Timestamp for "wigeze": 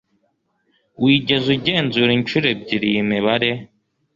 1.03-1.47